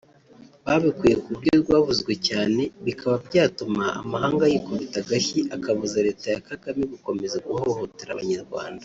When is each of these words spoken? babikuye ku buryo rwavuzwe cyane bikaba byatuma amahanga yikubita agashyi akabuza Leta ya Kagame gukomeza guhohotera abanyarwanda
babikuye 0.65 1.13
ku 1.21 1.27
buryo 1.33 1.53
rwavuzwe 1.63 2.13
cyane 2.27 2.61
bikaba 2.85 3.15
byatuma 3.27 3.83
amahanga 4.01 4.43
yikubita 4.51 4.97
agashyi 5.03 5.39
akabuza 5.55 6.05
Leta 6.07 6.27
ya 6.33 6.41
Kagame 6.49 6.81
gukomeza 6.93 7.37
guhohotera 7.47 8.11
abanyarwanda 8.13 8.79